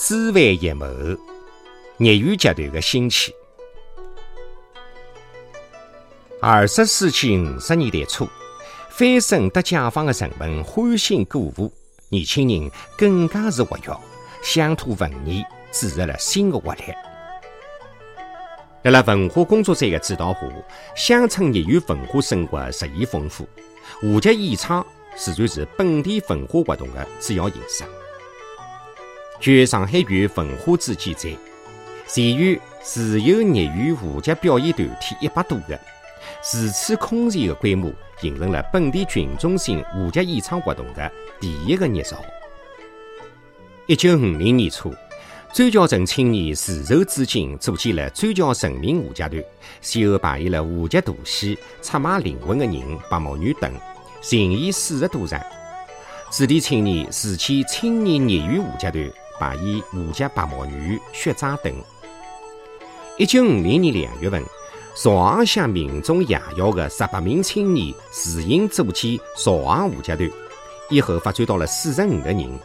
[0.00, 0.86] 枝繁叶茂，
[1.98, 3.34] 业余集团的兴起。
[6.40, 8.28] 二十世纪五十年代初，
[8.90, 11.72] 翻身得解放的人们欢欣鼓舞，
[12.10, 14.00] 年轻人更加是活跃，
[14.40, 16.82] 乡土文艺注入了新的活力。
[18.84, 20.40] 辣辣文化工作者的指导下，
[20.94, 23.48] 乡村业余文化生活日益丰富，
[24.00, 24.86] 话剧演唱
[25.16, 27.84] 自然是本地文化活动的主要形式。
[29.40, 31.30] 据上海县文化处记载，
[32.08, 35.78] 全县自由业余话剧表演团体一百多个。
[36.52, 42.16] 如此空前的规模，形成了本地群众性话剧演唱活动的第一个热潮。
[43.86, 44.92] 一九五零年初，
[45.54, 49.44] 专桥镇青年自筹资金，组建了专桥人民话剧团，
[49.80, 52.74] 先后排演了话剧大戏《出卖灵魂的人》
[53.08, 53.72] 《白毛女》等，
[54.20, 55.40] 巡演四十多场。
[56.28, 61.72] 子弟青年自建青年业余话剧团，排演话剧《白毛女》《血债》等。
[63.16, 64.42] 一九五零年两月份。
[65.00, 70.30] 朝阳乡民众夜校的十八名青年自行组建朝阳话剧团，
[70.90, 72.58] 以后发展到了四十五个人，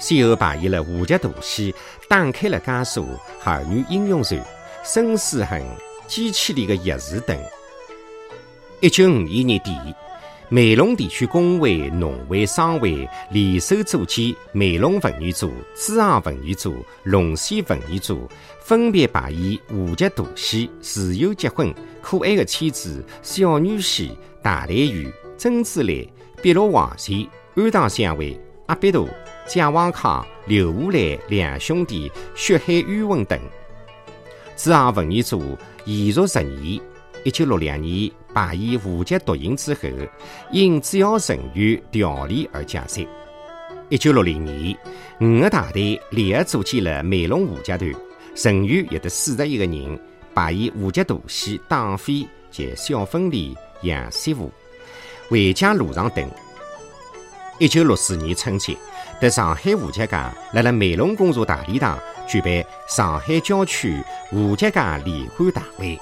[0.00, 1.72] 先后排演了话剧大戏
[2.08, 3.04] 《打开了枷锁》
[3.44, 4.40] 《儿女英雄传》
[4.82, 5.60] 《孙思恒》
[6.08, 7.38] 《机器里的钥匙》等。
[8.80, 9.70] 一九五一年底。
[10.52, 18.28] 梅陇地区工会、农会、商会联手组建梅陇文艺组、支行文艺组、龙溪文艺组，
[18.60, 21.68] 分别排演话剧大戏《自由结婚》
[22.02, 24.08] 《可爱的妻子》《小女婿》
[24.42, 25.06] 《大雷雨》
[25.38, 25.86] 《珍珠来》
[26.42, 27.16] 《碧落黄泉》
[27.54, 28.32] 《安堂相会》
[28.66, 29.06] 《阿必陀》
[29.46, 31.00] 《蒋王康》《刘胡兰》
[31.30, 33.40] 两兄弟《血海冤魂》等。
[34.54, 35.56] 支行文艺组
[35.86, 36.78] 延续十年，
[37.24, 38.10] 一九六两年。
[38.34, 39.80] 排演话剧独行之后，
[40.50, 43.04] 因主要成员调离而解散。
[43.90, 44.74] 一九六零年，
[45.20, 48.02] 五个大队联合组建了梅陇话剧团，
[48.34, 50.00] 成员有得四十一个人，
[50.34, 52.12] 排演话剧大戏《党飞》
[52.50, 53.54] 及《小凤梨》
[53.86, 54.46] 《杨师傅》
[55.28, 56.26] 《回家路上》等。
[57.58, 58.74] 一九六四年春节，
[59.20, 60.06] 在上海话剧界
[60.54, 63.94] 辣辣梅陇公社大礼堂举办上海郊区
[64.30, 66.00] 话剧界联欢大会。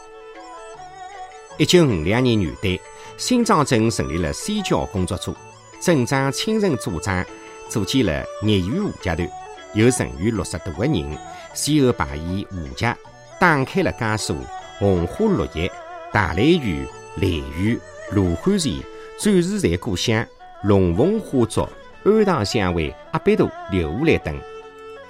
[1.61, 2.81] 一九五两年元旦，
[3.19, 5.37] 新庄镇成立了三教工作组，
[5.79, 7.23] 镇长亲任组长，
[7.69, 9.31] 组建了业余话剧团，
[9.75, 11.19] 有成员六十多个人，
[11.53, 12.87] 先后排演话剧
[13.39, 14.33] 《打开了江苏》
[14.79, 15.69] 《红花绿叶》
[16.11, 16.83] 《大雷雨》
[17.17, 17.79] 《雷雨》
[18.15, 18.73] 《卢汉前》
[19.19, 20.17] 《战士在故乡》
[20.63, 21.61] 《龙凤花烛》
[22.19, 24.35] 《安堂相会》《阿必陀》《刘胡兰》等，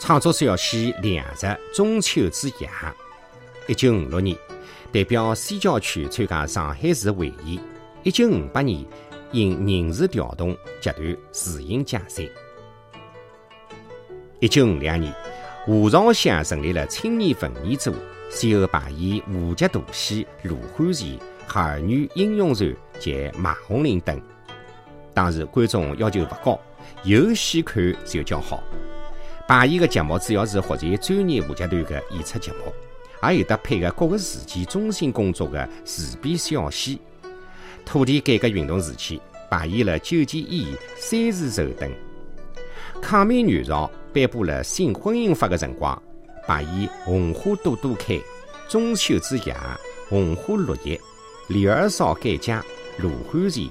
[0.00, 2.66] 创作小戏《两日中秋之夜》。
[3.68, 4.36] 一九五六年。
[4.92, 7.60] 代表西郊区参加上海市会议。
[8.02, 8.84] 一九五八年，
[9.30, 12.26] 因人事调动，集团自行解散。
[14.40, 15.14] 一九五两年，
[15.64, 17.94] 华朝乡成立了青年文艺组，
[18.30, 21.08] 先后排演话剧大戏《卢汉前》
[21.60, 22.68] 《儿女英雄传》
[22.98, 24.20] 及《马红林》等。
[25.14, 26.58] 当时观众要求不高，
[27.04, 28.60] 有戏看就叫好。
[29.46, 32.72] 排演的节目主要是获取专业话剧团的演出节目。
[33.22, 37.00] 也有得配合各个事件中心工作的自编小戏。
[37.84, 39.20] 土地改革运动时期，
[39.50, 41.90] 排演了九件衣、三字绸等。
[43.02, 46.00] 抗美援朝颁布了新婚姻法的辰光，
[46.46, 48.20] 排演红花朵朵开、
[48.68, 49.56] 中秋之夜、
[50.08, 51.00] 红花绿叶、
[51.48, 52.64] 李二少改嫁、
[52.98, 53.68] 卢汉前、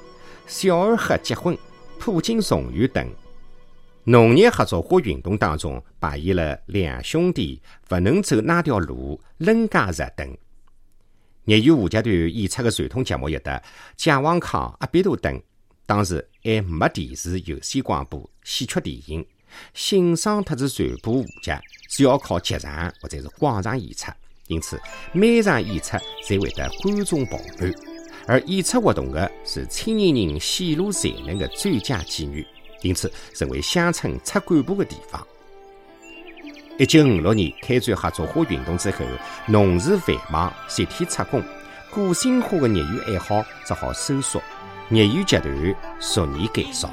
[0.48, 1.58] 小二黑结婚、
[2.00, 3.08] 普京重圆等。
[4.10, 10.36] 农业合作化运动当中，扮演了两兄弟不能走那条路、冷家日等。
[11.46, 13.62] 业余话剧团演出的传统节目有得
[13.96, 15.40] 贾王康、阿必陀等。
[15.86, 19.24] 当时还没电视、有线广播、戏曲电影，
[19.76, 21.52] 欣赏特子传播话剧，
[21.88, 24.12] 主要靠剧场或者是广场演出。
[24.48, 24.82] 因此，
[25.14, 25.98] 每场演出
[26.28, 27.72] 侪会得观众爆满，
[28.26, 32.44] 而演出活动的是青年人显露才能的最佳机遇。
[32.82, 35.26] 因此，成为乡村出干部的地方。
[36.78, 39.06] 一九五六年开展合作化运动之后，
[39.48, 41.44] 农事繁忙，集体出工，
[41.92, 44.42] 个性化的业余爱好只好收缩，
[44.90, 46.90] 业余集团逐年减少。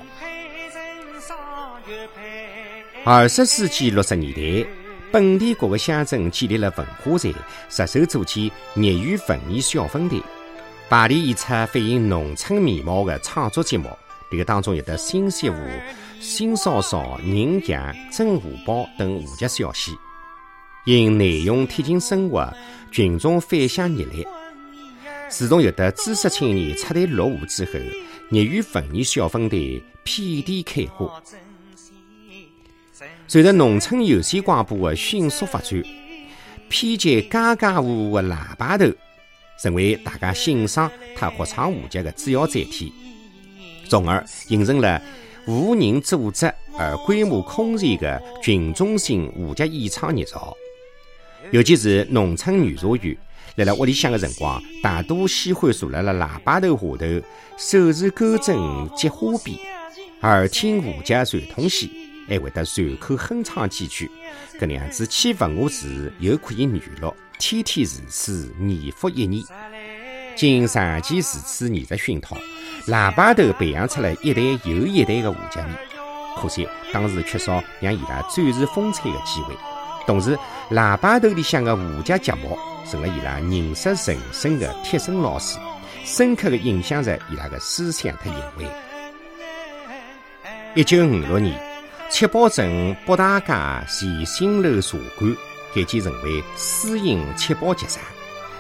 [3.05, 4.69] 二十世纪六十年代，
[5.13, 7.33] 本地各个乡镇建立了文化站，
[7.69, 10.21] 着手组建业余文艺小分队，
[10.89, 13.89] 排练演出反映农村面貌的创作节目。
[14.31, 15.57] 这个当中有的新媳妇、
[16.21, 19.93] 新嫂嫂、人强、真荷包等话剧小戏，
[20.85, 22.53] 因内容贴近生活，
[22.91, 24.27] 群众反响热烈。
[25.29, 27.73] 自从有的知识青年出台落户之后，
[28.31, 31.23] 业余文艺小分队遍地开花。
[33.29, 35.83] 随着农村有线广播的迅速发展，
[36.69, 38.87] 偏接家家户户的喇叭头
[39.63, 42.93] 成为大家欣赏和合唱舞剧的主要载体，
[43.89, 45.01] 从而形成了
[45.47, 50.57] 无人组织而规模空前的群众性舞剧演唱热潮。
[51.53, 53.17] 尤其是农村女社员，
[53.55, 58.57] 辣辣屋里向的辰光，大多喜欢坐辣辣喇叭头下头，手持钩针
[58.97, 59.57] 结花边，
[60.23, 61.91] 耳听舞剧传统戏，
[62.29, 64.11] 还会得随口哼唱几句。
[64.59, 69.45] 搿能样子既勿饿时，又可以娱乐，天天如此，年复一年。
[70.37, 72.37] 经长期如此艺术熏陶，
[72.87, 75.75] 喇叭头培养出了一代又一代的舞剧迷。
[76.37, 79.55] 可惜当时缺少让伊拉展示风采的机会。
[80.07, 80.39] 同时，
[80.71, 82.57] 喇叭头里向的舞剧节目
[82.89, 85.59] 成了伊拉认识人生的贴身老师，
[86.05, 88.67] 深刻的影响着伊拉的思想和行为。
[90.75, 91.59] 一九五六年，
[92.11, 93.47] 七宝镇北大街
[93.89, 95.35] 前新楼茶馆
[95.75, 98.03] 改建成为私营七宝剧场，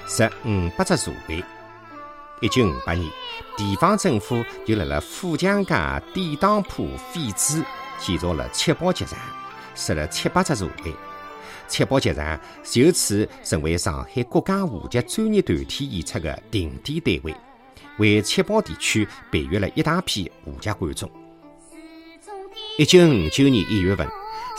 [0.08, 1.44] 设五百只茶位。
[2.42, 3.10] 一九五八年，
[3.56, 5.74] 地方政府就辣辣富强街
[6.12, 7.64] 典当铺废址
[7.98, 9.18] 建造了七宝剧场，
[9.74, 10.94] 设了七百只茶位。
[11.66, 17.34] 七宝剧场就此成为上海国家舞剧专业团体演出的定点单位，
[17.96, 21.10] 为七宝地区培育了一大批舞剧观众。
[22.76, 24.06] 一九五九年一月份，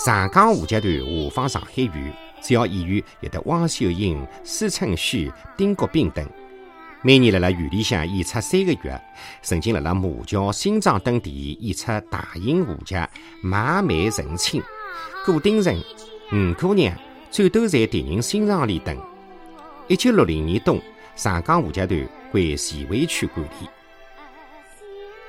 [0.03, 6.27] 上港舞剧团下放上海园，主要演员有得汪秀英、施春旭、丁国斌等。
[7.07, 9.01] 每年辣辣园里向演出三个月，
[9.41, 12.95] 曾经辣辣马桥、新庄等地演出大型舞剧
[13.41, 14.61] 《马妹成亲》
[15.25, 15.73] 《古丁城》。
[16.33, 16.93] 五姑娘、
[17.31, 18.93] 战斗在敌人心上里等。
[19.87, 20.81] 一九六零年冬，
[21.15, 23.69] 上港舞剧团归徐汇区管理。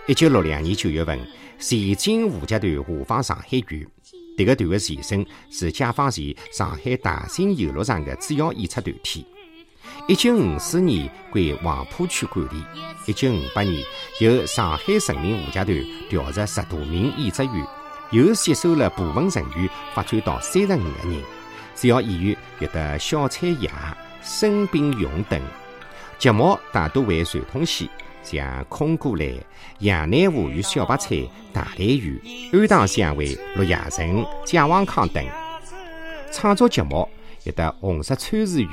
[0.09, 1.17] 一九六两年九月份，
[1.61, 3.87] 前进舞剧团下放上海园。
[4.37, 9.25] 这个团的前身是解放前上海大型游乐场的主要演出团体。
[10.07, 12.65] 一九五四年归黄浦区管理。
[13.07, 13.83] 一九五八年，
[14.21, 15.67] 由上海人民舞剧团
[16.09, 17.67] 调入十多名演职员。
[18.11, 21.23] 又吸收了部分成员，发展到三十五个人。
[21.75, 25.39] 主要演员有得小蔡雅、申炳勇等。
[26.19, 27.91] 节目大多为传统戏，
[28.23, 29.25] 像《空谷来》
[29.81, 31.15] 《杨乃武与小白菜》
[31.53, 32.19] 《大来园》
[32.59, 33.27] 《安堂相会》
[33.57, 35.23] 《陆亚成》《蒋王康》等。
[36.33, 37.07] 创作节目
[37.45, 38.71] 有得《红色参事员》。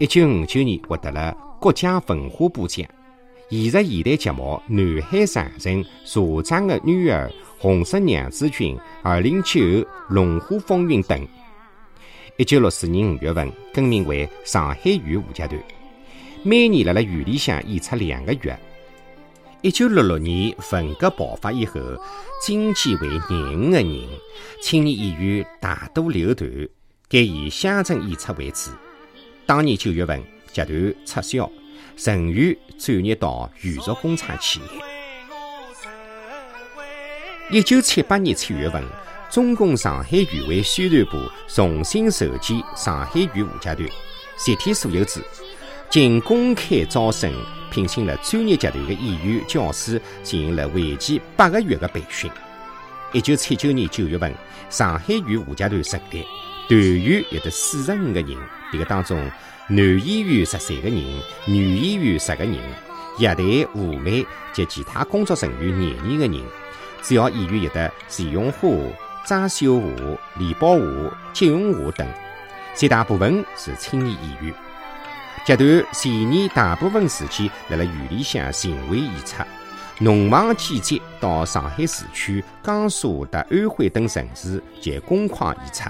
[0.00, 2.84] 一九五九年获得了国家文化部奖。
[3.48, 7.28] 艺术现代节目《南海长城》《社长的女儿》。
[7.60, 9.60] 红色娘子军、二零九、
[10.08, 11.26] 龙虎风云等。
[12.36, 15.64] 一九六四年五月份更名为上海园舞剧团，
[16.42, 18.58] 每年辣辣园里向演出两个月。
[19.62, 21.80] 一九六六年文革爆发以后，
[22.42, 24.08] 经济为廿五个人，
[24.60, 26.50] 青年演员大多留团，
[27.08, 28.72] 改以乡镇演出为主。
[29.46, 30.18] 当年九月份，
[30.52, 31.50] 集团撤销，
[31.98, 34.66] 成员转业到原属工厂企业。
[37.50, 38.82] 一九七八年七月份，
[39.30, 43.78] 中共上海园委宣传部重新筹建上海园舞剧团，
[44.38, 45.22] 集体所有制，
[45.90, 47.30] 经公开招生，
[47.70, 52.30] 聘请了专业剧团的演员、教师，进行了为期八个月的培训。
[53.12, 54.34] 一九七九年九月份，
[54.70, 56.24] 上海园舞剧团成立，
[56.66, 58.36] 团员有得四十五个人，
[58.72, 59.18] 这个当中
[59.68, 60.96] 男演员十三个人，
[61.46, 62.58] 女演员十个人，
[63.18, 66.42] 乐队、舞美及其他工作人员廿二个人。
[67.02, 68.68] 主要演员有的钱永华、
[69.26, 69.88] 张秀华、
[70.38, 72.08] 李宝华、金永华等，
[72.74, 74.54] 绝大部分是青年演员。
[75.44, 79.42] 集团前年大部分时间辣辣园里向巡回演出，
[79.98, 85.82] 农忙季节到上海市区、江苏和安徽等城市及工矿演出。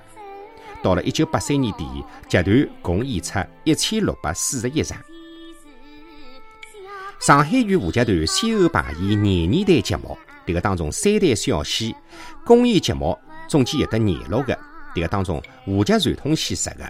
[0.84, 1.86] 到了一九八三年底，
[2.28, 4.98] 集团共演出一千六百四十一场。
[7.18, 10.18] 上海园舞剧团先后排演廿二台节目。
[10.46, 11.96] 这个当中，三台小戏、
[12.44, 14.54] 公益节目总计有得廿六个。
[14.94, 16.84] 这个当中，舞剧传统戏十个，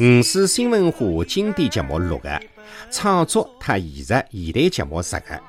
[0.00, 2.42] 五四新文化经典节目六个，
[2.90, 5.40] 创作和艺术现代节目十个。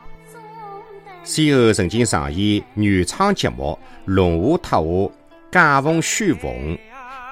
[1.23, 4.83] 先后曾经上演原创节目《龙华特华》
[5.51, 6.51] 《假凤虚凤》，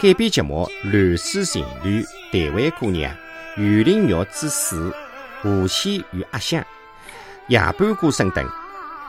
[0.02, 2.02] 改编节目《乱世情侣》
[2.32, 3.14] 《台湾姑娘》
[3.62, 4.94] 《园林玉之死》
[5.50, 6.62] 《无锡与阿香》
[7.50, 8.50] 《夜半歌声》等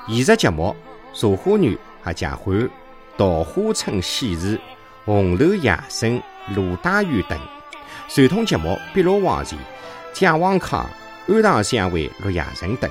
[0.09, 0.75] 艺术节目。
[1.15, 2.69] 茶花女和贾欢、
[3.17, 4.61] 桃花村喜事、
[5.05, 6.21] 红楼夜深、
[6.57, 7.39] 罗大佑等
[8.09, 9.57] 传统节目，碧落黄泉、
[10.13, 10.85] 蒋王康、
[11.29, 12.91] 安堂相会、陆亚成等。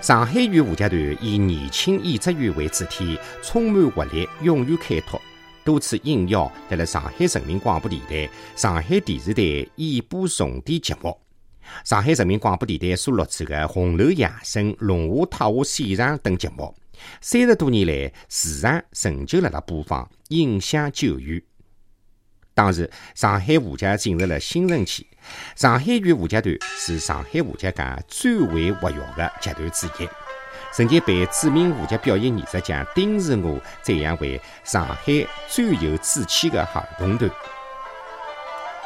[0.00, 5.20] 上海豫舞剧团以年轻演职员为主体，充满活力，勇于开拓，
[5.64, 9.42] 多次应邀在了上海人民广播电台、上海电视台
[9.76, 11.16] 演播重点节目。
[11.84, 16.74] 上海人民广播电台所录制的《红楼夜声》《龙华塔下现场》等节目，
[17.20, 21.40] 三十多年来时常仍旧辣辣播放，影响久远。
[22.52, 25.06] 当时，上海舞剧进入了新盛期。
[25.54, 30.08] 上海豫舞剧团是上海舞剧界最为活跃的剧团之一，
[30.72, 34.96] 曾经被著名舞剧表演艺术家丁世娥赞扬为上海
[35.48, 37.30] 最有志气的行动团。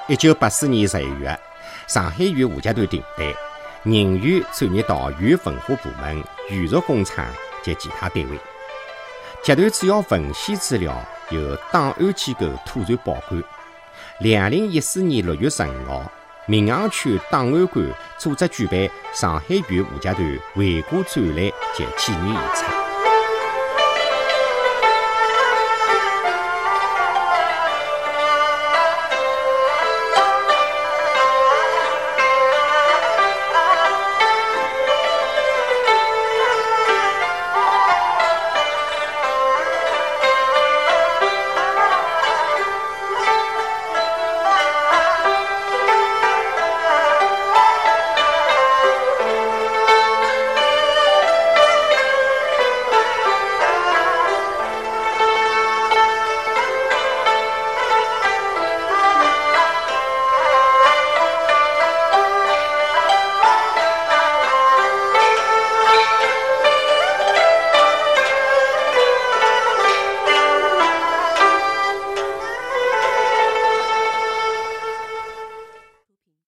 [0.09, 1.39] 一九八四年十一月，
[1.87, 3.27] 上海豫舞剧团停办，
[3.83, 7.27] 人员转业到豫文化部门、艺术工厂
[7.63, 8.39] 及其他单位。
[9.43, 10.95] 集团主要文献资料
[11.31, 13.43] 由档案机构妥善保管。
[14.21, 16.11] 二零一四年六月十五号，
[16.47, 17.85] 闵行区档案馆
[18.19, 21.37] 组织举办上海豫沪剧团回顾展览
[21.75, 22.84] 及纪念演出。